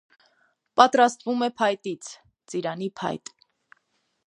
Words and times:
Պատրաստվում 0.79 1.43
է 1.47 1.51
փայտից 1.61 2.09
(ծիրանի 2.53 2.91
փայտ)։ 3.03 3.33